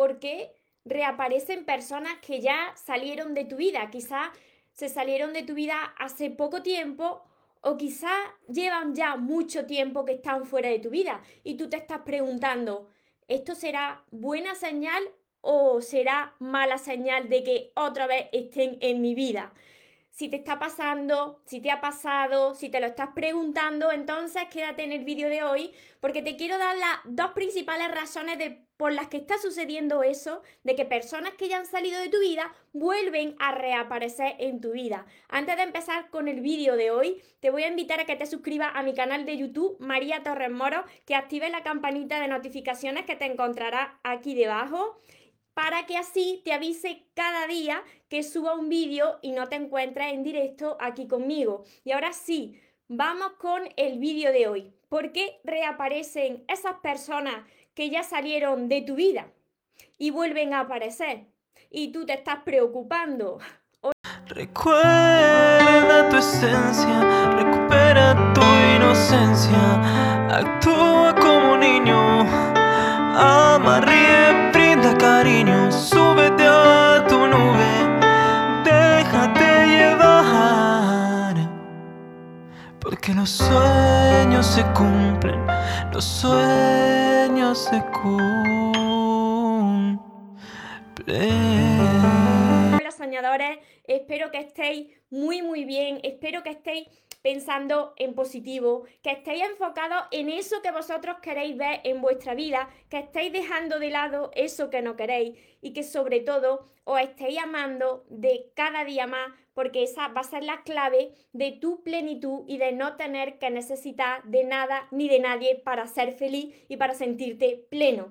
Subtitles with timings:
[0.00, 4.30] porque reaparecen personas que ya salieron de tu vida, quizás
[4.72, 7.22] se salieron de tu vida hace poco tiempo
[7.60, 8.18] o quizás
[8.48, 12.88] llevan ya mucho tiempo que están fuera de tu vida y tú te estás preguntando,
[13.28, 15.02] ¿esto será buena señal
[15.42, 19.52] o será mala señal de que otra vez estén en mi vida?
[20.08, 24.82] Si te está pasando, si te ha pasado, si te lo estás preguntando, entonces quédate
[24.82, 28.94] en el vídeo de hoy porque te quiero dar las dos principales razones de, por
[28.94, 32.50] las que está sucediendo eso, de que personas que ya han salido de tu vida
[32.72, 35.04] vuelven a reaparecer en tu vida.
[35.28, 38.24] Antes de empezar con el vídeo de hoy, te voy a invitar a que te
[38.24, 43.04] suscribas a mi canal de YouTube, María Torres Moro, que actives la campanita de notificaciones
[43.04, 44.98] que te encontrarás aquí debajo
[45.52, 50.14] para que así te avise cada día que suba un vídeo y no te encuentres
[50.14, 51.64] en directo aquí conmigo.
[51.84, 52.58] Y ahora sí,
[52.88, 54.72] vamos con el vídeo de hoy.
[54.88, 59.32] ¿Por qué reaparecen esas personas que ya salieron de tu vida
[59.98, 61.26] y vuelven a aparecer?
[61.70, 63.38] Y tú te estás preocupando.
[64.26, 68.42] Recuerda tu esencia, recupera tu
[68.76, 72.20] inocencia, actúa como niño,
[73.16, 73.49] ama,
[83.14, 85.44] Los sueños se cumplen,
[85.92, 88.30] los sueños se cumplen.
[92.76, 96.86] Hola soñadores, espero que estéis muy muy bien, espero que estéis
[97.20, 102.70] pensando en positivo, que estéis enfocados en eso que vosotros queréis ver en vuestra vida,
[102.88, 107.38] que estéis dejando de lado eso que no queréis y que sobre todo os estéis
[107.38, 112.44] amando de cada día más porque esa va a ser la clave de tu plenitud
[112.46, 116.78] y de no tener que necesitar de nada ni de nadie para ser feliz y
[116.78, 118.10] para sentirte pleno.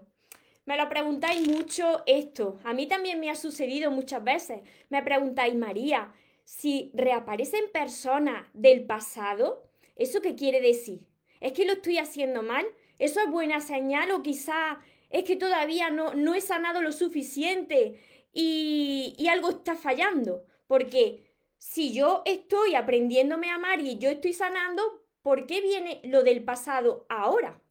[0.66, 2.60] Me lo preguntáis mucho esto.
[2.64, 4.60] A mí también me ha sucedido muchas veces.
[4.90, 6.14] Me preguntáis, María,
[6.46, 9.64] si reaparecen personas del pasado,
[9.96, 11.00] ¿eso qué quiere decir?
[11.40, 12.68] ¿Es que lo estoy haciendo mal?
[13.00, 14.78] ¿Eso es buena señal o quizá
[15.10, 18.00] es que todavía no, no he sanado lo suficiente
[18.34, 20.46] y, y algo está fallando?
[20.68, 21.29] Porque
[21.60, 26.44] si yo estoy aprendiéndome a amar y yo estoy sanando, ¿por qué viene lo del
[26.44, 27.62] pasado ahora?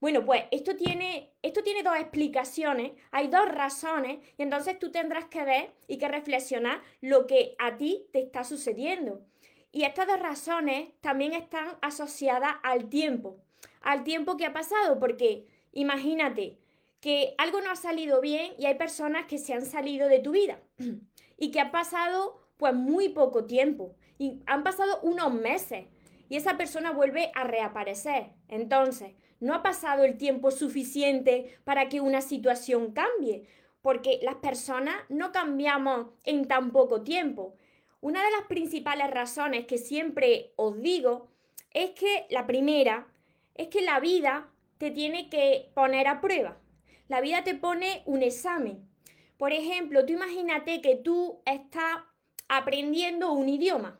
[0.00, 5.26] Bueno, pues esto tiene, esto tiene dos explicaciones, hay dos razones, y entonces tú tendrás
[5.26, 9.24] que ver y que reflexionar lo que a ti te está sucediendo.
[9.70, 13.38] Y estas dos razones también están asociadas al tiempo,
[13.80, 16.58] al tiempo que ha pasado, porque imagínate
[17.00, 20.32] que algo no ha salido bien y hay personas que se han salido de tu
[20.32, 20.60] vida
[21.38, 25.86] y que ha pasado pues muy poco tiempo y han pasado unos meses
[26.28, 28.28] y esa persona vuelve a reaparecer.
[28.46, 33.48] Entonces, no ha pasado el tiempo suficiente para que una situación cambie,
[33.80, 37.56] porque las personas no cambiamos en tan poco tiempo.
[38.00, 41.30] Una de las principales razones que siempre os digo
[41.72, 43.08] es que la primera
[43.56, 44.48] es que la vida
[44.78, 46.60] te tiene que poner a prueba.
[47.08, 48.88] La vida te pone un examen.
[49.36, 52.04] Por ejemplo, tú imagínate que tú estás
[52.52, 53.98] aprendiendo un idioma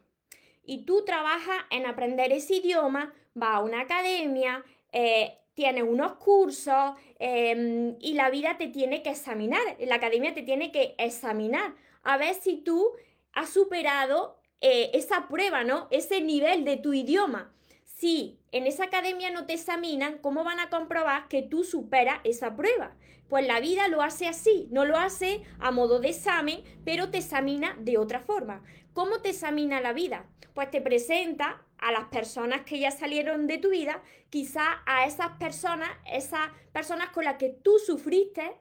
[0.63, 6.93] y tú trabajas en aprender ese idioma, vas a una academia, eh, tienes unos cursos
[7.19, 12.19] em, y la vida te tiene que examinar, la academia te tiene que examinar a
[12.19, 12.91] ver si tú
[13.33, 15.89] has superado eh, esa prueba, ¿no?
[15.91, 17.55] Ese nivel de tu idioma.
[17.95, 22.57] Si en esa academia no te examinan, ¿cómo van a comprobar que tú superas esa
[22.57, 22.97] prueba?
[23.29, 27.19] Pues la vida lo hace así, no lo hace a modo de examen, pero te
[27.19, 28.63] examina de otra forma.
[28.93, 30.27] ¿Cómo te examina la vida?
[30.53, 35.37] Pues te presenta a las personas que ya salieron de tu vida, quizá a esas
[35.39, 38.53] personas, esas personas con las que tú sufriste,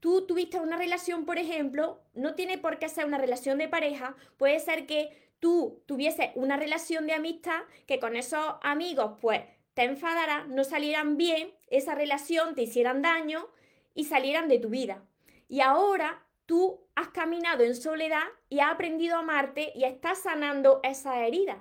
[0.00, 4.16] tú tuviste una relación, por ejemplo, no tiene por qué ser una relación de pareja,
[4.36, 9.42] puede ser que tú tuvieses una relación de amistad, que con esos amigos pues
[9.74, 13.48] te enfadaras, no salieran bien, esa relación te hicieran daño
[13.92, 15.02] y salieran de tu vida.
[15.48, 20.78] Y ahora tú has caminado en soledad y has aprendido a amarte y estás sanando
[20.84, 21.60] esa herida.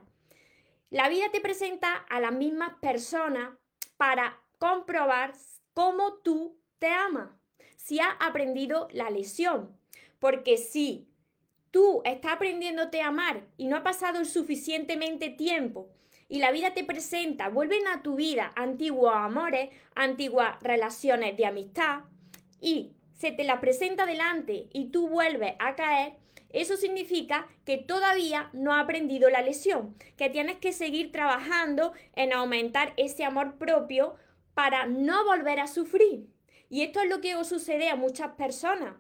[0.91, 3.49] La vida te presenta a las mismas personas
[3.97, 5.33] para comprobar
[5.73, 7.31] cómo tú te amas,
[7.77, 9.75] si has aprendido la lesión.
[10.19, 11.10] Porque si
[11.71, 15.89] tú estás aprendiéndote a amar y no ha pasado suficientemente tiempo
[16.31, 22.03] y la vida te presenta, vuelven a tu vida antiguos amores, antiguas relaciones de amistad
[22.61, 26.13] y se te la presenta delante y tú vuelves a caer,
[26.49, 32.33] eso significa que todavía no has aprendido la lesión, que tienes que seguir trabajando en
[32.33, 34.15] aumentar ese amor propio
[34.53, 36.27] para no volver a sufrir.
[36.69, 38.95] Y esto es lo que sucede a muchas personas.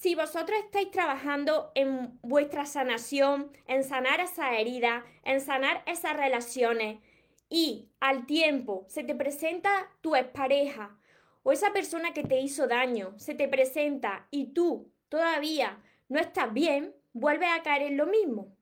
[0.00, 7.00] Si vosotros estáis trabajando en vuestra sanación, en sanar esa herida, en sanar esas relaciones,
[7.50, 10.96] y al tiempo se te presenta tu expareja
[11.42, 16.50] o esa persona que te hizo daño, se te presenta y tú todavía no estás
[16.54, 18.56] bien, vuelve a caer en lo mismo.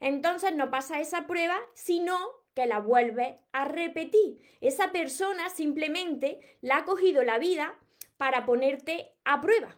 [0.00, 2.18] Entonces no pasa esa prueba, sino
[2.52, 4.40] que la vuelve a repetir.
[4.60, 7.78] Esa persona simplemente la ha cogido la vida
[8.16, 9.76] para ponerte a prueba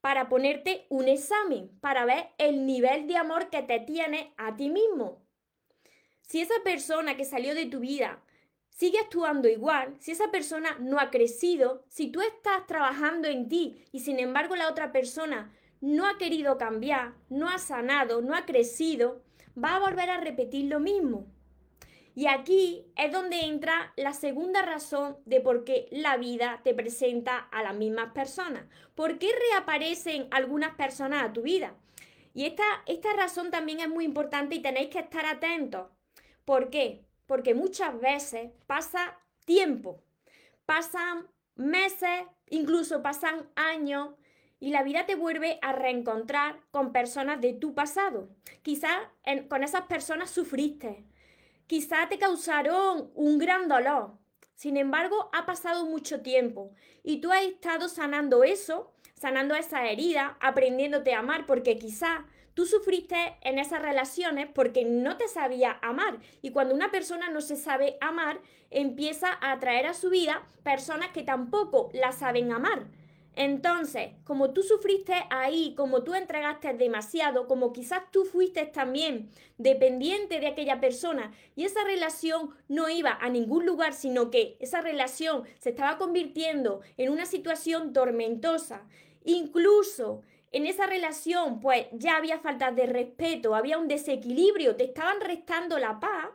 [0.00, 4.70] para ponerte un examen, para ver el nivel de amor que te tiene a ti
[4.70, 5.24] mismo.
[6.22, 8.22] Si esa persona que salió de tu vida
[8.68, 13.84] sigue actuando igual, si esa persona no ha crecido, si tú estás trabajando en ti
[13.92, 18.44] y sin embargo la otra persona no ha querido cambiar, no ha sanado, no ha
[18.44, 19.22] crecido,
[19.62, 21.26] va a volver a repetir lo mismo.
[22.18, 27.38] Y aquí es donde entra la segunda razón de por qué la vida te presenta
[27.38, 28.64] a las mismas personas.
[28.96, 31.76] ¿Por qué reaparecen algunas personas a tu vida?
[32.34, 35.92] Y esta, esta razón también es muy importante y tenéis que estar atentos.
[36.44, 37.04] ¿Por qué?
[37.28, 40.02] Porque muchas veces pasa tiempo,
[40.66, 44.16] pasan meses, incluso pasan años
[44.58, 48.28] y la vida te vuelve a reencontrar con personas de tu pasado.
[48.62, 48.98] Quizás
[49.48, 51.04] con esas personas sufriste,
[51.68, 54.18] quizá te causaron un gran dolor.
[54.54, 56.72] Sin embargo, ha pasado mucho tiempo
[57.04, 62.24] y tú has estado sanando eso, sanando esa herida, aprendiéndote a amar, porque quizá
[62.54, 66.18] tú sufriste en esas relaciones porque no te sabía amar.
[66.42, 68.40] Y cuando una persona no se sabe amar,
[68.70, 72.86] empieza a atraer a su vida personas que tampoco la saben amar.
[73.34, 80.40] Entonces, como tú sufriste ahí, como tú entregaste demasiado, como quizás tú fuiste también dependiente
[80.40, 85.44] de aquella persona y esa relación no iba a ningún lugar, sino que esa relación
[85.60, 88.82] se estaba convirtiendo en una situación tormentosa,
[89.24, 95.20] incluso en esa relación pues ya había falta de respeto, había un desequilibrio, te estaban
[95.20, 96.30] restando la paz,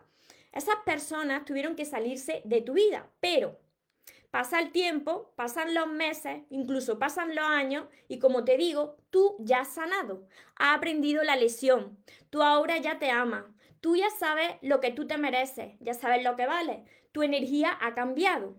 [0.54, 3.58] esas personas tuvieron que salirse de tu vida, pero
[4.34, 9.36] Pasa el tiempo, pasan los meses, incluso pasan los años y como te digo, tú
[9.38, 12.00] ya has sanado, has aprendido la lesión,
[12.32, 13.46] tú ahora ya te amas,
[13.80, 17.78] tú ya sabes lo que tú te mereces, ya sabes lo que vale, tu energía
[17.80, 18.56] ha cambiado.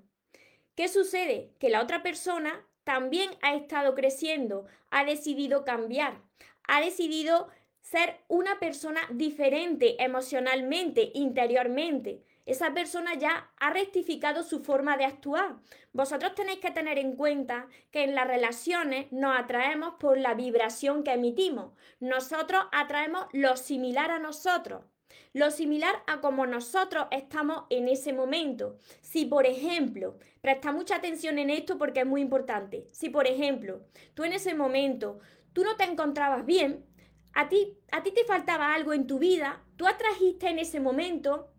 [0.76, 1.50] ¿Qué sucede?
[1.58, 6.22] Que la otra persona también ha estado creciendo, ha decidido cambiar,
[6.68, 7.48] ha decidido
[7.80, 15.56] ser una persona diferente emocionalmente, interiormente esa persona ya ha rectificado su forma de actuar.
[15.92, 21.04] Vosotros tenéis que tener en cuenta que en las relaciones nos atraemos por la vibración
[21.04, 21.72] que emitimos.
[22.00, 24.84] Nosotros atraemos lo similar a nosotros.
[25.32, 28.78] Lo similar a como nosotros estamos en ese momento.
[29.00, 32.88] Si, por ejemplo, presta mucha atención en esto porque es muy importante.
[32.92, 33.80] Si, por ejemplo,
[34.14, 35.18] tú en ese momento,
[35.52, 36.84] tú no te encontrabas bien,
[37.32, 41.53] a ti, a ti te faltaba algo en tu vida, tú atrajiste en ese momento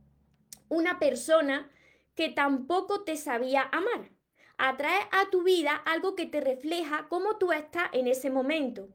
[0.75, 1.69] una persona
[2.15, 4.11] que tampoco te sabía amar.
[4.57, 8.87] Atrae a tu vida algo que te refleja cómo tú estás en ese momento.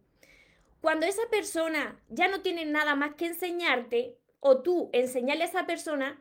[0.80, 5.66] Cuando esa persona ya no tiene nada más que enseñarte o tú enseñarle a esa
[5.66, 6.20] persona,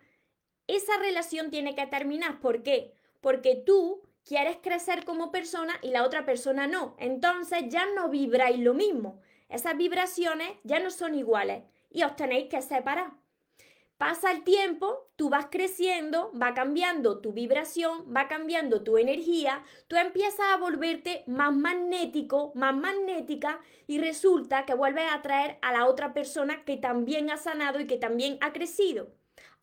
[0.68, 2.42] esa relación tiene que terminar.
[2.42, 2.94] ¿Por qué?
[3.22, 6.96] Porque tú quieres crecer como persona y la otra persona no.
[7.00, 9.22] Entonces ya no vibráis lo mismo.
[9.48, 13.14] Esas vibraciones ya no son iguales y os tenéis que separar.
[14.00, 19.98] Pasa el tiempo, tú vas creciendo, va cambiando tu vibración, va cambiando tu energía, tú
[19.98, 25.86] empiezas a volverte más magnético, más magnética y resulta que vuelves a atraer a la
[25.86, 29.12] otra persona que también ha sanado y que también ha crecido.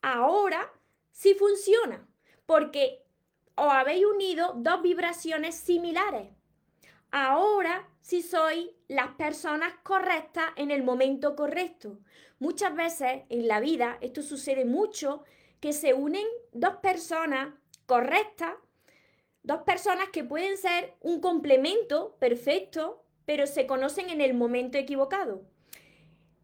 [0.02, 0.70] Ahora
[1.12, 2.06] sí funciona,
[2.44, 3.06] porque
[3.54, 6.28] os habéis unido dos vibraciones similares.
[7.10, 12.00] Ahora sí sois las personas correctas en el momento correcto.
[12.38, 15.22] Muchas veces en la vida, esto sucede mucho,
[15.60, 17.54] que se unen dos personas
[17.86, 18.54] correctas,
[19.42, 25.46] dos personas que pueden ser un complemento perfecto, pero se conocen en el momento equivocado.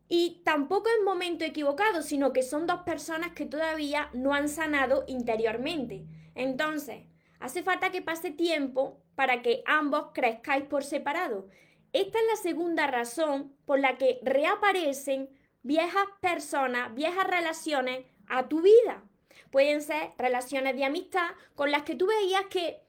[0.08, 5.04] Y tampoco es momento equivocado, sino que son dos personas que todavía no han sanado
[5.06, 6.04] interiormente.
[6.34, 7.04] Entonces,
[7.38, 11.48] hace falta que pase tiempo para que ambos crezcáis por separado.
[11.92, 15.28] Esta es la segunda razón por la que reaparecen
[15.62, 19.02] viejas personas, viejas relaciones a tu vida.
[19.50, 22.80] Pueden ser relaciones de amistad con las que tú veías que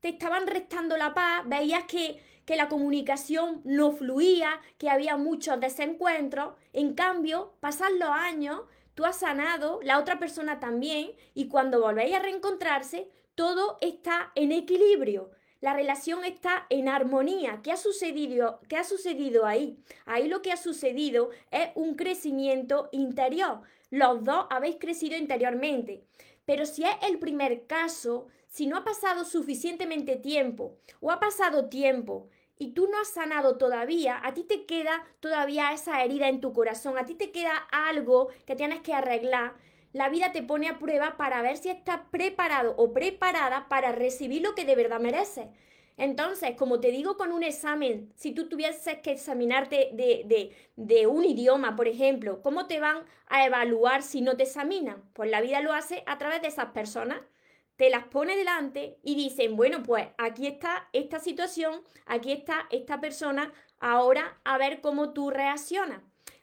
[0.00, 5.60] te estaban restando la paz, veías que, que la comunicación no fluía, que había muchos
[5.60, 6.54] desencuentros.
[6.72, 8.62] En cambio, pasan los años,
[8.94, 14.52] tú has sanado, la otra persona también, y cuando volvéis a reencontrarse, todo está en
[14.52, 15.30] equilibrio.
[15.62, 17.60] La relación está en armonía.
[17.62, 18.60] ¿Qué ha sucedido?
[18.68, 19.78] ¿Qué ha sucedido ahí?
[20.04, 23.62] Ahí lo que ha sucedido es un crecimiento interior.
[23.88, 26.04] Los dos habéis crecido interiormente.
[26.44, 31.68] Pero si es el primer caso, si no ha pasado suficientemente tiempo o ha pasado
[31.68, 32.28] tiempo
[32.58, 36.52] y tú no has sanado todavía, a ti te queda todavía esa herida en tu
[36.52, 39.54] corazón, a ti te queda algo que tienes que arreglar,
[39.92, 44.42] la vida te pone a prueba para ver si estás preparado o preparada para recibir
[44.42, 45.46] lo que de verdad mereces.
[45.98, 51.76] Entonces, como te digo con un examen, si tú tuvieses que examinarte de, un idioma,
[51.76, 55.02] por ejemplo, ¿cómo te van a evaluar si no te examinan?
[55.12, 57.20] Pues la vida lo hace a través de esas personas.
[57.76, 63.00] Te las pone delante y dicen, bueno, pues aquí está esta situación, aquí está esta
[63.00, 66.02] persona, ahora a ver cómo tú reaccionas.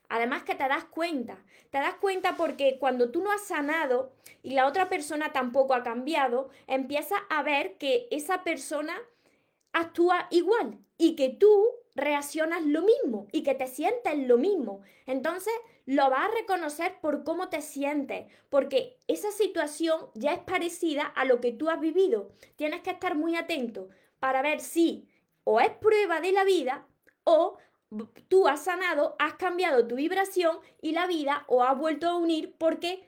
[0.10, 1.38] Además que te das cuenta,
[1.70, 4.12] te das cuenta porque cuando tú no has sanado
[4.42, 9.00] y la otra persona tampoco ha cambiado, empiezas a ver que esa persona
[9.72, 11.64] actúa igual y que tú
[11.96, 14.82] reaccionas lo mismo y que te sientes lo mismo.
[15.06, 15.54] Entonces
[15.86, 21.26] lo vas a reconocer por cómo te sientes, porque esa situación ya es parecida a
[21.26, 22.32] lo que tú has vivido.
[22.56, 23.90] Tienes que estar muy atento
[24.20, 25.08] para ver si
[25.44, 26.86] o es prueba de la vida
[27.24, 27.58] o
[28.28, 32.56] tú has sanado, has cambiado tu vibración y la vida os ha vuelto a unir
[32.58, 33.08] porque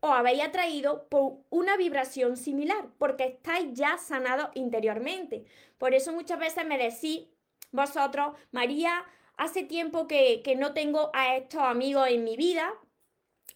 [0.00, 5.44] os habéis atraído por una vibración similar, porque estáis ya sanados interiormente.
[5.78, 7.26] Por eso muchas veces me decís
[7.72, 9.04] vosotros, María,
[9.36, 12.72] hace tiempo que, que no tengo a estos amigos en mi vida,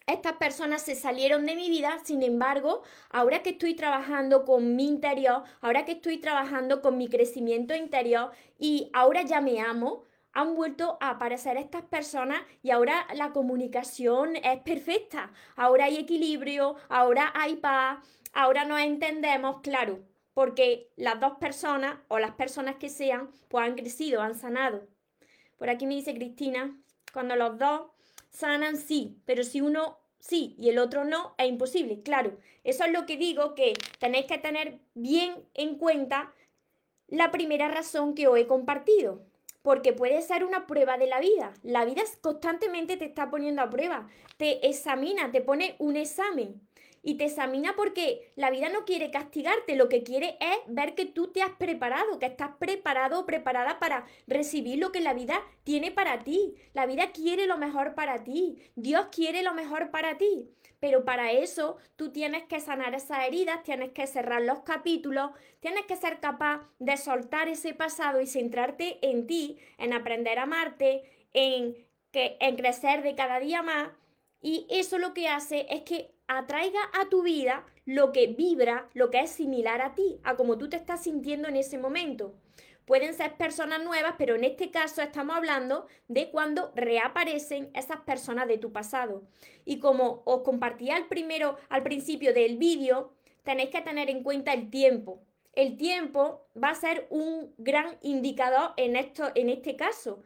[0.07, 4.87] estas personas se salieron de mi vida, sin embargo, ahora que estoy trabajando con mi
[4.87, 10.55] interior, ahora que estoy trabajando con mi crecimiento interior y ahora ya me amo, han
[10.55, 15.31] vuelto a aparecer estas personas y ahora la comunicación es perfecta.
[15.55, 22.19] Ahora hay equilibrio, ahora hay paz, ahora nos entendemos, claro, porque las dos personas o
[22.19, 24.87] las personas que sean, pues han crecido, han sanado.
[25.57, 26.77] Por aquí me dice Cristina,
[27.11, 27.91] cuando los dos
[28.29, 32.01] sanan, sí, pero si uno sí y el otro no, es imposible.
[32.03, 36.33] Claro, eso es lo que digo, que tenéis que tener bien en cuenta
[37.07, 39.28] la primera razón que os he compartido
[39.69, 41.53] porque puede ser una prueba de la vida.
[41.61, 46.59] La vida constantemente te está poniendo a prueba, te examina, te pone un examen
[47.03, 51.05] y te examina porque la vida no quiere castigarte, lo que quiere es ver que
[51.05, 55.39] tú te has preparado, que estás preparado o preparada para recibir lo que la vida
[55.63, 56.55] tiene para ti.
[56.73, 60.49] La vida quiere lo mejor para ti, Dios quiere lo mejor para ti.
[60.79, 65.85] Pero para eso tú tienes que sanar esas heridas, tienes que cerrar los capítulos, tienes
[65.85, 71.03] que ser capaz de soltar ese pasado y centrarte en ti, en aprender a amarte,
[71.33, 71.75] en,
[72.11, 73.89] que, en crecer de cada día más.
[74.41, 79.09] Y eso lo que hace es que atraiga a tu vida lo que vibra, lo
[79.09, 82.35] que es similar a ti, a como tú te estás sintiendo en ese momento.
[82.89, 88.47] Pueden ser personas nuevas, pero en este caso estamos hablando de cuando reaparecen esas personas
[88.47, 89.21] de tu pasado.
[89.63, 94.53] Y como os compartí al primero, al principio del vídeo, tenéis que tener en cuenta
[94.53, 95.21] el tiempo.
[95.53, 100.23] El tiempo va a ser un gran indicador en, esto, en este caso,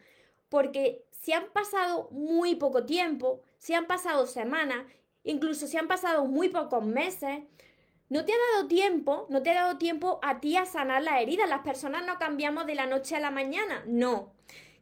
[0.47, 4.85] porque si han pasado muy poco tiempo, si han pasado semanas,
[5.25, 7.43] incluso si han pasado muy pocos meses,
[8.13, 11.19] no te ha dado tiempo, no te ha dado tiempo a ti a sanar la
[11.19, 11.47] herida.
[11.47, 14.33] Las personas no cambiamos de la noche a la mañana, no.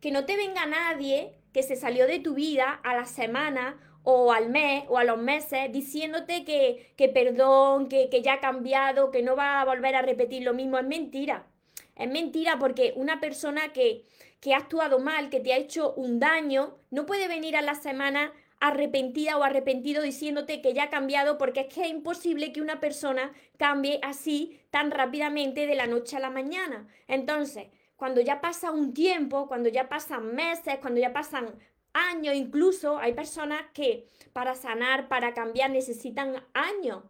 [0.01, 4.33] Que no te venga nadie que se salió de tu vida a la semana o
[4.33, 9.11] al mes o a los meses diciéndote que, que perdón, que, que ya ha cambiado,
[9.11, 10.77] que no va a volver a repetir lo mismo.
[10.77, 11.47] Es mentira.
[11.95, 14.03] Es mentira porque una persona que,
[14.41, 17.75] que ha actuado mal, que te ha hecho un daño, no puede venir a la
[17.75, 22.61] semana arrepentida o arrepentido diciéndote que ya ha cambiado, porque es que es imposible que
[22.61, 26.87] una persona cambie así tan rápidamente de la noche a la mañana.
[27.07, 31.55] Entonces, cuando ya pasa un tiempo, cuando ya pasan meses, cuando ya pasan
[31.93, 37.03] años, incluso hay personas que para sanar, para cambiar, necesitan años.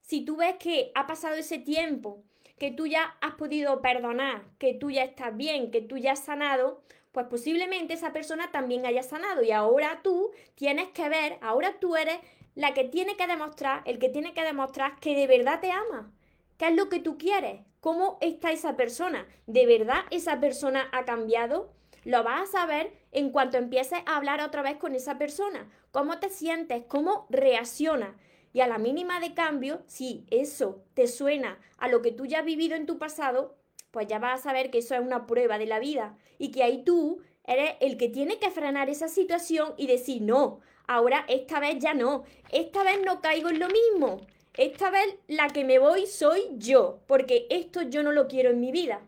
[0.00, 2.24] Si tú ves que ha pasado ese tiempo,
[2.58, 6.24] que tú ya has podido perdonar, que tú ya estás bien, que tú ya has
[6.24, 6.82] sanado,
[7.16, 11.96] pues posiblemente esa persona también haya sanado y ahora tú tienes que ver, ahora tú
[11.96, 12.18] eres
[12.54, 16.12] la que tiene que demostrar, el que tiene que demostrar que de verdad te ama.
[16.58, 17.62] ¿Qué es lo que tú quieres?
[17.80, 19.26] ¿Cómo está esa persona?
[19.46, 21.72] ¿De verdad esa persona ha cambiado?
[22.04, 25.70] Lo vas a saber en cuanto empieces a hablar otra vez con esa persona.
[25.92, 26.84] ¿Cómo te sientes?
[26.86, 28.14] ¿Cómo reacciona?
[28.52, 32.40] Y a la mínima de cambio, si eso te suena a lo que tú ya
[32.40, 33.56] has vivido en tu pasado,
[33.96, 36.62] pues ya vas a saber que eso es una prueba de la vida y que
[36.62, 41.60] ahí tú eres el que tiene que frenar esa situación y decir, no, ahora esta
[41.60, 44.20] vez ya no, esta vez no caigo en lo mismo,
[44.52, 48.60] esta vez la que me voy soy yo, porque esto yo no lo quiero en
[48.60, 49.00] mi vida.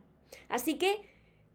[0.49, 1.02] Así que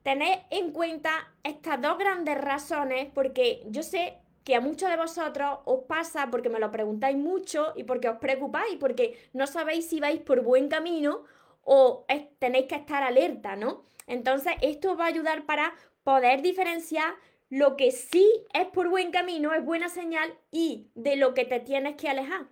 [0.03, 5.57] tened en cuenta estas dos grandes razones porque yo sé que a muchos de vosotros
[5.65, 9.99] os pasa porque me lo preguntáis mucho y porque os preocupáis, porque no sabéis si
[9.99, 11.23] vais por buen camino
[11.63, 12.05] o
[12.39, 13.85] tenéis que estar alerta, ¿no?
[14.07, 17.15] Entonces, esto va a ayudar para poder diferenciar
[17.49, 21.59] lo que sí es por buen camino, es buena señal y de lo que te
[21.59, 22.47] tienes que alejar.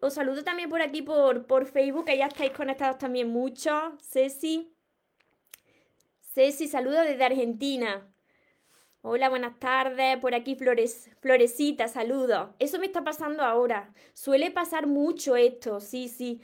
[0.00, 3.96] Os saludo también por aquí por, por Facebook, que ya estáis conectados también mucho.
[4.00, 4.70] Ceci.
[6.20, 8.06] Ceci, saludo desde Argentina.
[9.00, 10.18] Hola, buenas tardes.
[10.18, 12.50] Por aquí Flores, Florecita, saludos.
[12.58, 13.94] Eso me está pasando ahora.
[14.12, 16.42] Suele pasar mucho esto, sí, sí.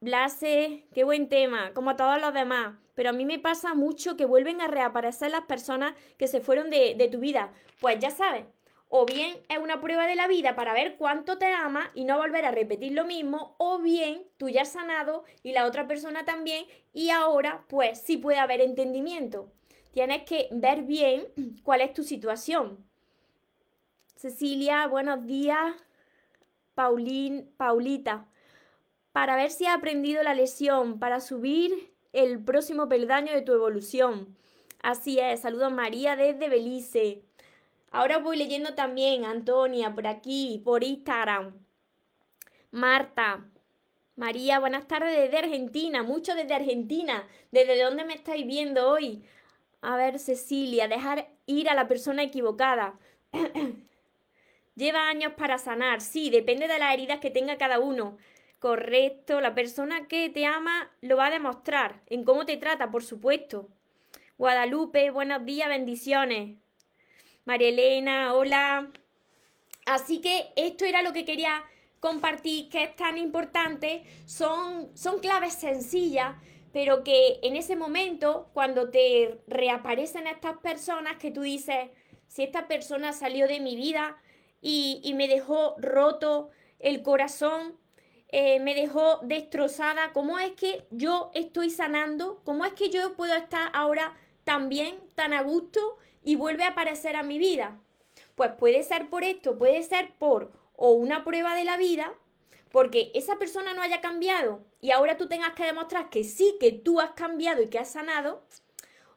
[0.00, 2.76] Blase, qué buen tema, como todos los demás.
[2.94, 6.70] Pero a mí me pasa mucho que vuelven a reaparecer las personas que se fueron
[6.70, 7.52] de, de tu vida.
[7.80, 8.44] Pues ya sabes,
[8.88, 12.18] o bien es una prueba de la vida para ver cuánto te ama y no
[12.18, 16.24] volver a repetir lo mismo, o bien tú ya has sanado y la otra persona
[16.24, 19.52] también y ahora pues sí puede haber entendimiento.
[19.92, 21.26] Tienes que ver bien
[21.62, 22.84] cuál es tu situación.
[24.14, 25.74] Cecilia, buenos días.
[26.74, 28.28] Paulín, Paulita,
[29.16, 34.36] para ver si has aprendido la lección, para subir el próximo peldaño de tu evolución.
[34.82, 37.22] Así es, saludos María desde Belice.
[37.90, 41.54] Ahora voy leyendo también, Antonia, por aquí, por Instagram.
[42.70, 43.42] Marta.
[44.16, 47.26] María, buenas tardes desde Argentina, mucho desde Argentina.
[47.50, 49.24] ¿Desde dónde me estáis viendo hoy?
[49.80, 52.98] A ver, Cecilia, dejar ir a la persona equivocada.
[54.74, 58.18] Lleva años para sanar, sí, depende de las heridas que tenga cada uno.
[58.58, 63.04] Correcto, la persona que te ama lo va a demostrar, en cómo te trata, por
[63.04, 63.68] supuesto.
[64.38, 66.58] Guadalupe, buenos días, bendiciones.
[67.44, 68.90] María Elena, hola.
[69.86, 71.64] Así que esto era lo que quería
[72.00, 74.02] compartir, que es tan importante.
[74.24, 76.36] Son, son claves sencillas,
[76.72, 81.90] pero que en ese momento, cuando te reaparecen estas personas, que tú dices,
[82.26, 84.18] si esta persona salió de mi vida
[84.60, 87.78] y, me dejó roto el corazón,
[88.28, 92.40] eh, me dejó destrozada, ¿cómo es que yo estoy sanando?
[92.44, 96.70] ¿Cómo es que yo puedo estar ahora tan bien, tan a gusto y vuelve a
[96.70, 97.78] aparecer a mi vida?
[98.34, 102.12] Pues puede ser por esto, puede ser por o una prueba de la vida,
[102.70, 106.72] porque esa persona no haya cambiado y ahora tú tengas que demostrar que sí, que
[106.72, 108.42] tú has cambiado y que has sanado,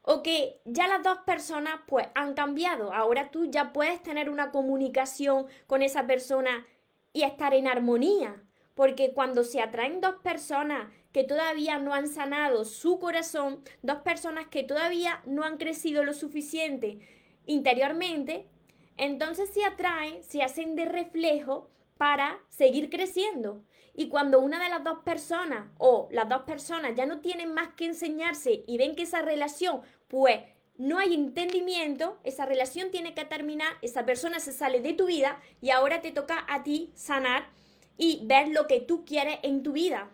[0.03, 4.51] o que ya las dos personas pues han cambiado, ahora tú ya puedes tener una
[4.51, 6.65] comunicación con esa persona
[7.11, 8.41] y estar en armonía,
[8.79, 14.47] porque cuando se atraen dos personas que todavía no han sanado su corazón, dos personas
[14.47, 16.99] que todavía no han crecido lo suficiente
[17.45, 18.47] interiormente,
[18.95, 23.65] entonces se atraen, se hacen de reflejo para seguir creciendo.
[23.93, 27.73] Y cuando una de las dos personas o las dos personas ya no tienen más
[27.75, 30.39] que enseñarse y ven que esa relación, pues
[30.77, 35.41] no hay entendimiento, esa relación tiene que terminar, esa persona se sale de tu vida
[35.59, 37.58] y ahora te toca a ti sanar
[37.99, 40.09] y ver lo que tú quieres en tu vida.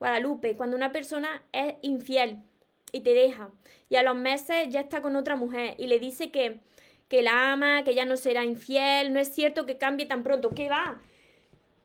[0.00, 2.38] Guadalupe, cuando una persona es infiel
[2.90, 3.50] y te deja
[3.90, 6.60] y a los meses ya está con otra mujer y le dice que,
[7.08, 10.50] que la ama, que ya no será infiel, no es cierto que cambie tan pronto,
[10.50, 10.98] ¿qué va?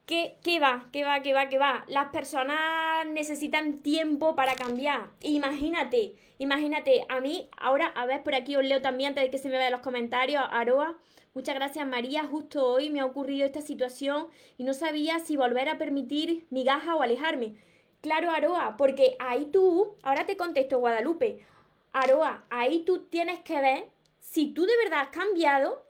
[0.06, 0.88] ¿Qué, ¿Qué, va?
[0.92, 1.22] ¿Qué va?
[1.22, 1.50] ¿Qué va?
[1.50, 1.84] ¿Qué va?
[1.88, 5.10] Las personas necesitan tiempo para cambiar.
[5.22, 9.38] Imagínate, imagínate, a mí, ahora, a ver, por aquí os leo también antes de que
[9.38, 10.98] se me vean los comentarios, Aroa.
[11.36, 15.70] Muchas gracias María, justo hoy me ha ocurrido esta situación y no sabía si volver
[15.70, 17.56] a permitir migaja o alejarme.
[18.02, 21.46] Claro, Aroa, porque ahí tú, ahora te contesto Guadalupe,
[21.92, 23.90] Aroa, ahí tú tienes que ver
[24.20, 25.86] si tú de verdad has cambiado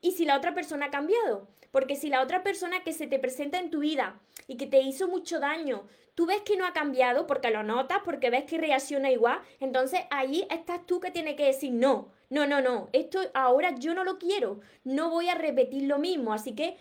[0.00, 1.48] y si la otra persona ha cambiado.
[1.72, 4.80] Porque si la otra persona que se te presenta en tu vida y que te
[4.80, 8.58] hizo mucho daño, tú ves que no ha cambiado porque lo notas, porque ves que
[8.58, 13.20] reacciona igual, entonces ahí estás tú que tienes que decir no, no, no, no, esto
[13.34, 16.32] ahora yo no lo quiero, no voy a repetir lo mismo.
[16.32, 16.76] Así que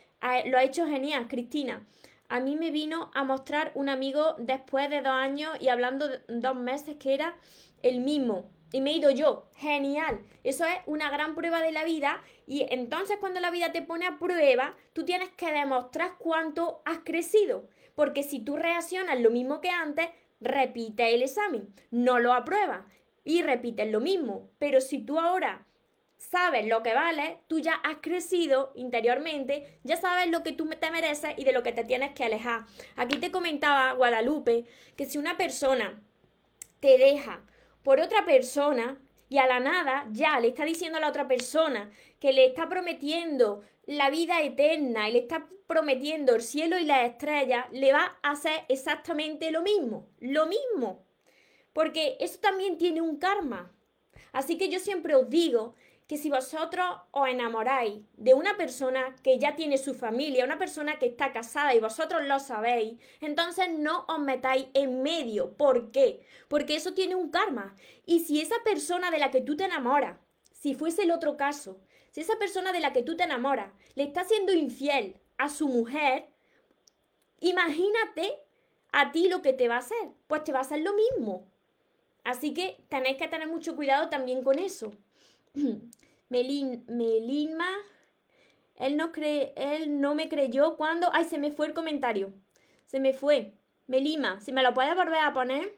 [0.45, 1.85] lo ha hecho genial, Cristina.
[2.27, 6.21] A mí me vino a mostrar un amigo después de dos años y hablando de
[6.27, 7.35] dos meses que era
[7.83, 8.49] el mismo.
[8.71, 9.47] Y me he ido yo.
[9.57, 10.19] Genial.
[10.43, 12.23] Eso es una gran prueba de la vida.
[12.47, 16.99] Y entonces cuando la vida te pone a prueba, tú tienes que demostrar cuánto has
[17.05, 17.69] crecido.
[17.93, 20.09] Porque si tú reaccionas lo mismo que antes,
[20.41, 21.73] repite el examen.
[21.91, 22.81] No lo apruebas.
[23.25, 24.49] Y repites lo mismo.
[24.59, 25.65] Pero si tú ahora
[26.17, 30.91] sabes lo que vale, tú ya has crecido interiormente, ya sabes lo que tú te
[30.91, 32.65] mereces y de lo que te tienes que alejar.
[32.95, 36.01] Aquí te comentaba Guadalupe que si una persona
[36.79, 37.43] te deja
[37.83, 41.91] por otra persona y a la nada ya le está diciendo a la otra persona
[42.19, 47.09] que le está prometiendo la vida eterna y le está prometiendo el cielo y las
[47.09, 51.04] estrellas, le va a hacer exactamente lo mismo, lo mismo.
[51.75, 53.69] Porque eso también tiene un karma.
[54.31, 55.75] Así que yo siempre os digo
[56.07, 60.99] que si vosotros os enamoráis de una persona que ya tiene su familia, una persona
[60.99, 65.57] que está casada y vosotros lo sabéis, entonces no os metáis en medio.
[65.57, 66.25] ¿Por qué?
[66.47, 67.75] Porque eso tiene un karma.
[68.05, 70.17] Y si esa persona de la que tú te enamoras,
[70.53, 74.03] si fuese el otro caso, si esa persona de la que tú te enamoras le
[74.03, 76.29] está siendo infiel a su mujer,
[77.41, 78.39] imagínate
[78.93, 80.13] a ti lo que te va a hacer.
[80.27, 81.51] Pues te va a hacer lo mismo.
[82.25, 84.91] Así que tenéis que tener mucho cuidado también con eso.
[86.29, 87.69] Melin, Melinma,
[88.77, 91.09] él no, cree, él no me creyó cuando...
[91.13, 92.33] Ay, se me fue el comentario.
[92.87, 93.53] Se me fue.
[93.87, 95.77] Melima, si me lo puedes volver a poner.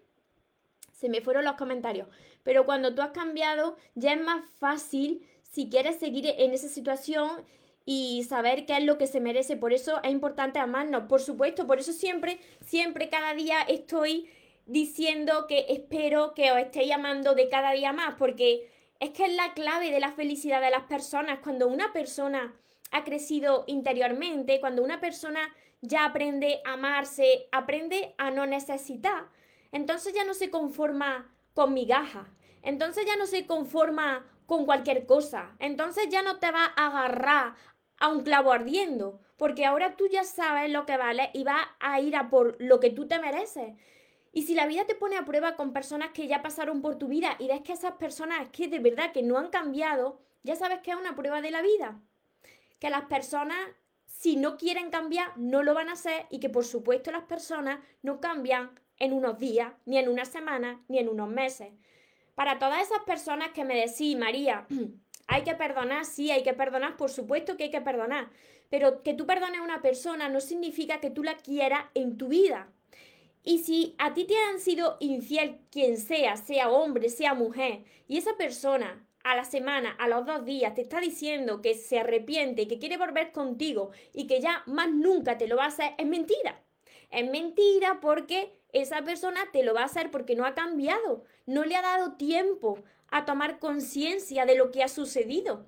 [0.94, 2.08] Se me fueron los comentarios.
[2.44, 7.46] Pero cuando tú has cambiado, ya es más fácil si quieres seguir en esa situación
[7.86, 9.58] y saber qué es lo que se merece.
[9.58, 11.68] Por eso es importante amarnos, por supuesto.
[11.68, 14.30] Por eso siempre, siempre, cada día estoy
[14.68, 19.34] diciendo que espero que os estéis amando de cada día más, porque es que es
[19.34, 21.40] la clave de la felicidad de las personas.
[21.40, 22.54] Cuando una persona
[22.92, 25.40] ha crecido interiormente, cuando una persona
[25.82, 29.30] ya aprende a amarse, aprende a no necesitar,
[29.72, 32.28] entonces ya no se conforma con migajas,
[32.62, 37.56] entonces ya no se conforma con cualquier cosa, entonces ya no te va a agarrar
[38.00, 42.00] a un clavo ardiendo, porque ahora tú ya sabes lo que vale y vas a
[42.00, 43.74] ir a por lo que tú te mereces.
[44.38, 47.08] Y si la vida te pone a prueba con personas que ya pasaron por tu
[47.08, 50.56] vida y ves que esas personas es que de verdad que no han cambiado, ya
[50.56, 52.00] sabes que es una prueba de la vida.
[52.78, 53.58] Que las personas,
[54.06, 57.80] si no quieren cambiar, no lo van a hacer y que por supuesto las personas
[58.04, 61.70] no cambian en unos días, ni en una semana, ni en unos meses.
[62.36, 64.68] Para todas esas personas que me decís, María,
[65.28, 68.30] hay que perdonar, sí, hay que perdonar, por supuesto que hay que perdonar,
[68.70, 72.28] pero que tú perdones a una persona no significa que tú la quieras en tu
[72.28, 72.72] vida.
[73.44, 78.18] Y si a ti te han sido infiel quien sea, sea hombre, sea mujer, y
[78.18, 82.68] esa persona a la semana, a los dos días, te está diciendo que se arrepiente,
[82.68, 86.06] que quiere volver contigo y que ya más nunca te lo va a hacer, es
[86.06, 86.64] mentira.
[87.10, 91.64] Es mentira porque esa persona te lo va a hacer porque no ha cambiado, no
[91.64, 95.66] le ha dado tiempo a tomar conciencia de lo que ha sucedido.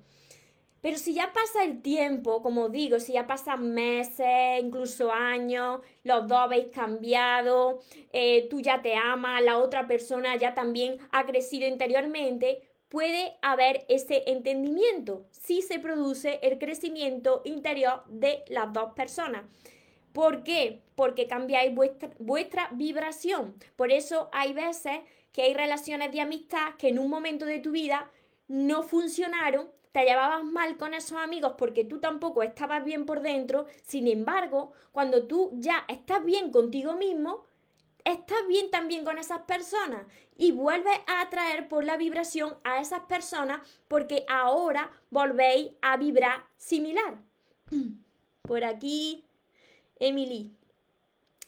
[0.80, 6.26] Pero si ya pasa el tiempo, como digo, si ya pasan meses, incluso años, los
[6.26, 7.80] dos habéis cambiado,
[8.12, 13.84] eh, tú ya te amas, la otra persona ya también ha crecido interiormente, puede haber
[13.88, 19.44] ese entendimiento si se produce el crecimiento interior de las dos personas.
[20.12, 20.82] ¿Por qué?
[20.96, 23.54] Porque cambiáis vuestra, vuestra vibración.
[23.76, 25.00] Por eso hay veces
[25.32, 28.10] que hay relaciones de amistad que en un momento de tu vida
[28.48, 33.66] no funcionaron te llevabas mal con esos amigos porque tú tampoco estabas bien por dentro,
[33.84, 37.44] sin embargo, cuando tú ya estás bien contigo mismo,
[38.04, 43.00] estás bien también con esas personas y vuelves a atraer por la vibración a esas
[43.00, 47.18] personas porque ahora volvéis a vibrar similar.
[48.42, 49.24] Por aquí,
[49.98, 50.50] Emily.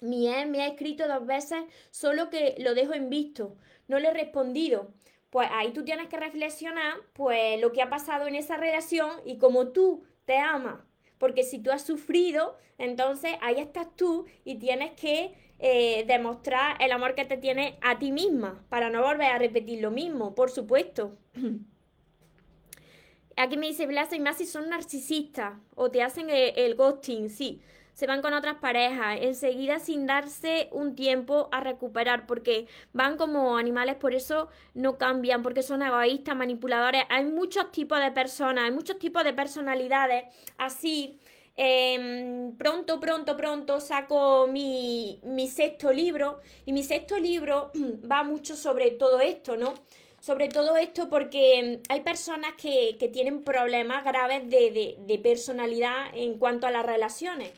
[0.00, 3.56] Mi ex me ha escrito dos veces, solo que lo dejo en visto.
[3.88, 4.92] No le he respondido
[5.32, 9.38] pues ahí tú tienes que reflexionar pues lo que ha pasado en esa relación y
[9.38, 10.80] cómo tú te amas.
[11.16, 16.92] Porque si tú has sufrido, entonces ahí estás tú y tienes que eh, demostrar el
[16.92, 20.50] amor que te tiene a ti misma para no volver a repetir lo mismo, por
[20.50, 21.16] supuesto.
[23.38, 27.62] Aquí me dice Blas y más si son narcisistas o te hacen el ghosting, sí
[27.92, 33.56] se van con otras parejas, enseguida sin darse un tiempo a recuperar, porque van como
[33.56, 37.04] animales, por eso no cambian, porque son egoístas, manipuladores.
[37.10, 40.24] Hay muchos tipos de personas, hay muchos tipos de personalidades
[40.58, 41.18] así.
[41.54, 47.70] Em, pronto, pronto, pronto saco mi, mi sexto libro y mi sexto libro
[48.10, 49.74] va mucho sobre todo esto, ¿no?
[50.22, 56.38] sobre todo esto porque hay personas que, que tienen problemas graves de, de, personalidad en
[56.38, 57.50] cuanto a las relaciones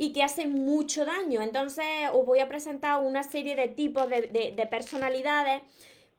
[0.00, 1.42] y que hacen mucho daño.
[1.42, 5.60] Entonces os voy a presentar una serie de tipos de, personalidades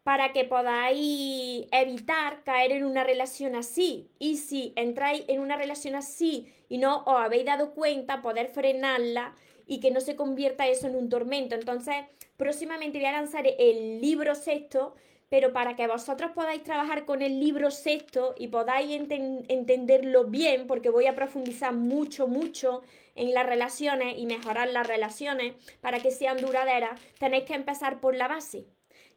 [0.04, 4.12] para que podáis evitar caer en una relación así.
[4.20, 9.34] Y si entráis en una relación así y no os habéis dado cuenta, poder frenarla
[9.66, 11.56] y que no se convierta eso en un tormento.
[11.56, 11.96] Entonces,
[12.36, 14.94] próximamente voy a lanzar el libro sexto
[15.30, 20.90] pero para que vosotros podáis trabajar con el libro sexto y podáis entenderlo bien, porque
[20.90, 22.82] voy a profundizar mucho, mucho
[23.20, 28.16] en las relaciones y mejorar las relaciones para que sean duraderas, tenéis que empezar por
[28.16, 28.66] la base.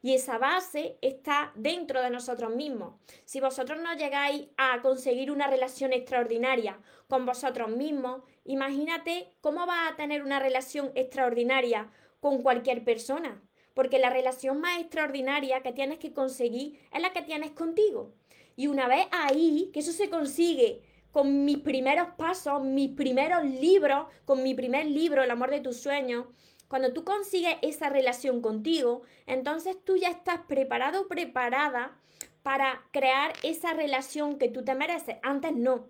[0.01, 2.95] Y esa base está dentro de nosotros mismos.
[3.23, 9.87] Si vosotros no llegáis a conseguir una relación extraordinaria con vosotros mismos, imagínate cómo va
[9.87, 11.89] a tener una relación extraordinaria
[12.19, 13.41] con cualquier persona
[13.73, 18.13] porque la relación más extraordinaria que tienes que conseguir es la que tienes contigo.
[18.55, 24.07] Y una vez ahí, que eso se consigue con mis primeros pasos, mis primeros libros,
[24.25, 26.25] con mi primer libro, El amor de tus sueños,
[26.67, 31.95] cuando tú consigues esa relación contigo, entonces tú ya estás preparado o preparada
[32.41, 35.17] para crear esa relación que tú te mereces.
[35.21, 35.85] Antes no,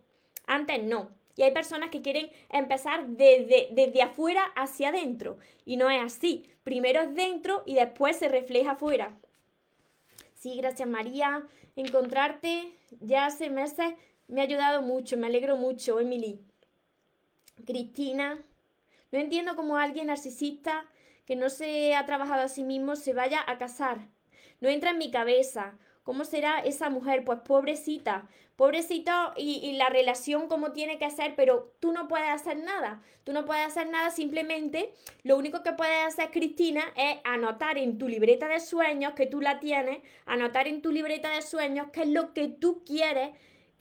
[0.45, 1.09] antes no.
[1.37, 5.37] Y hay personas que quieren empezar desde, desde afuera hacia adentro.
[5.63, 6.49] Y no es así.
[6.65, 9.17] Primero es dentro y después se refleja afuera.
[10.35, 11.47] Sí, gracias María.
[11.77, 13.93] Encontrarte ya hace meses
[14.33, 15.15] me ha ayudado mucho.
[15.15, 16.39] Me alegro mucho, Emily.
[17.65, 18.43] Cristina.
[19.11, 20.85] No entiendo cómo alguien narcisista
[21.27, 24.09] que no se ha trabajado a sí mismo se vaya a casar.
[24.59, 25.77] No entra en mi cabeza.
[26.01, 27.23] ¿Cómo será esa mujer?
[27.23, 32.57] Pues pobrecita, pobrecito y, la relación como tiene que ser, pero tú no puedes hacer
[32.57, 33.01] nada.
[33.23, 37.97] Tú no puedes hacer nada, simplemente lo único que puedes hacer, Cristina, es anotar en
[37.97, 42.01] tu libreta de sueños, que tú la tienes, anotar en tu libreta de sueños qué
[42.01, 43.29] es lo que tú quieres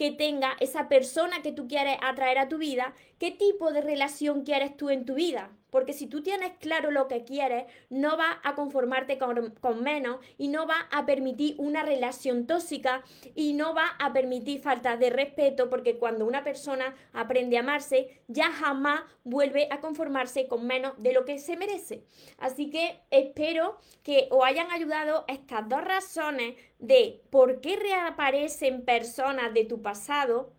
[0.03, 4.43] que tenga esa persona que tú quieres atraer a tu vida, qué tipo de relación
[4.43, 5.53] quieres tú en tu vida.
[5.73, 10.49] Porque si tú tienes claro lo que quieres, no vas a conformarte con, menos y
[10.49, 13.03] no va a permitir una relación tóxica
[13.35, 18.21] y no va a permitir falta de respeto porque cuando una persona aprende a amarse,
[18.29, 22.05] ya jamás vuelve a conformarse con menos de lo que se merece.
[22.37, 29.55] Así que espero que os hayan ayudado estas dos razones de por qué reaparecen personas
[29.55, 30.53] de tu pasado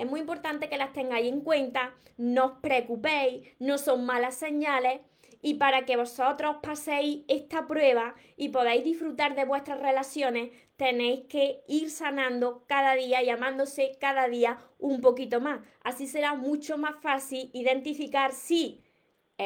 [0.00, 5.02] es muy importante que las tengáis en cuenta, no os preocupéis, no son malas señales
[5.42, 11.60] y para que vosotros paséis esta prueba y podáis disfrutar de vuestras relaciones, tenéis que
[11.68, 15.60] ir sanando cada día y amándose cada día un poquito más.
[15.82, 18.80] Así será mucho más fácil identificar si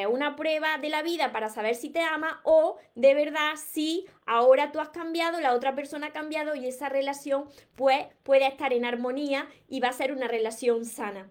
[0.02, 4.06] es una prueba de la vida para saber si te ama o de verdad si
[4.26, 7.44] ahora tú has cambiado, la otra persona ha cambiado y esa relación
[7.76, 11.28] pues puede estar en armonía y va a ser una relación sana.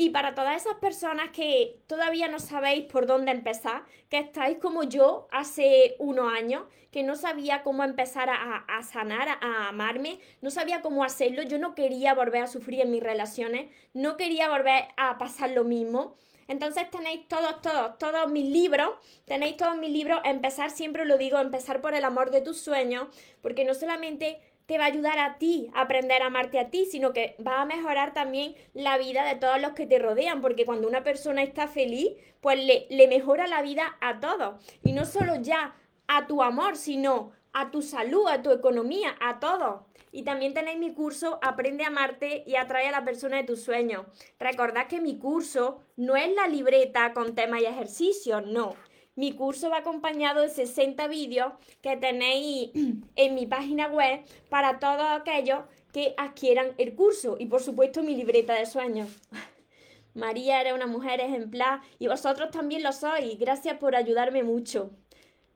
[0.00, 4.84] Y para todas esas personas que todavía no sabéis por dónde empezar, que estáis como
[4.84, 10.50] yo hace unos años, que no sabía cómo empezar a, a, sanar, a amarme, no
[10.50, 14.84] sabía cómo hacerlo, yo no quería volver a sufrir en mis relaciones, no quería volver
[14.96, 16.14] a pasar lo mismo.
[16.48, 18.90] Entonces tenéis todos, todos, todos mis libros,
[19.26, 23.08] tenéis todos mis libros, empezar, siempre lo digo, empezar por el amor de tus sueños,
[23.42, 26.84] porque no solamente te va a ayudar a ti a aprender a amarte a ti,
[26.84, 30.66] sino que va a mejorar también la vida de todos los que te rodean, porque
[30.66, 34.62] cuando una persona está feliz, pues le, le mejora la vida a todos.
[34.82, 35.74] Y no solo ya
[36.06, 39.82] a tu amor, sino a tu salud, a tu economía, a todos.
[40.12, 43.62] Y también tenéis mi curso Aprende a amarte y atrae a la persona de tus
[43.62, 44.06] sueños.
[44.38, 48.74] Recordad que mi curso no es la libreta con temas y ejercicios, no.
[49.14, 52.70] Mi curso va acompañado de 60 vídeos que tenéis
[53.16, 55.60] en mi página web para todos aquellos
[55.92, 59.08] que adquieran el curso y por supuesto mi libreta de sueños.
[60.14, 63.38] María era una mujer ejemplar y vosotros también lo sois.
[63.38, 64.90] Gracias por ayudarme mucho.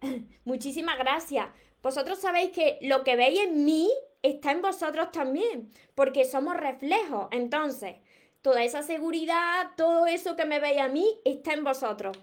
[0.44, 1.48] Muchísimas gracias.
[1.82, 3.90] Vosotros sabéis que lo que veis en mí
[4.22, 7.28] está en vosotros también, porque somos reflejos.
[7.30, 7.96] Entonces,
[8.40, 12.16] toda esa seguridad, todo eso que me veis a mí, está en vosotros.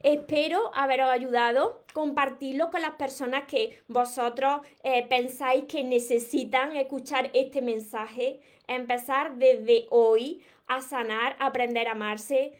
[0.00, 7.62] Espero haberos ayudado, compartirlo con las personas que vosotros eh, pensáis que necesitan escuchar este
[7.62, 12.52] mensaje, empezar desde hoy a sanar, a aprender a amarse,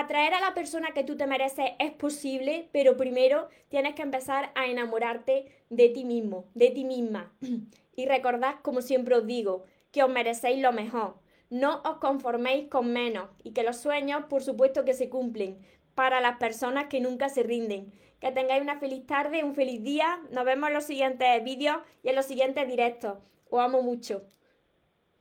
[0.00, 4.50] atraer a la persona que tú te mereces es posible, pero primero tienes que empezar
[4.54, 7.32] a enamorarte de ti mismo, de ti misma.
[7.96, 11.14] Y recordad, como siempre os digo, que os merecéis lo mejor.
[11.48, 15.58] No os conforméis con menos y que los sueños, por supuesto que se cumplen
[15.94, 17.92] para las personas que nunca se rinden.
[18.20, 20.18] Que tengáis una feliz tarde, un feliz día.
[20.32, 23.18] Nos vemos en los siguientes vídeos y en los siguientes directos.
[23.50, 24.24] Os amo mucho.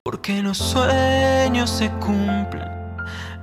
[0.02, 2.83] Porque los sueños se cumplen,